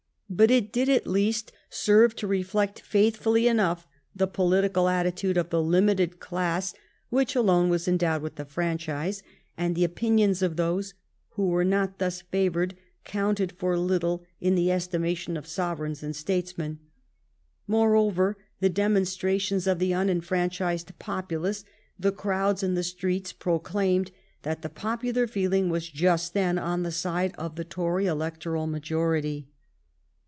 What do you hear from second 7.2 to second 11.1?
alone was endowed with the franchise, and the opinions of those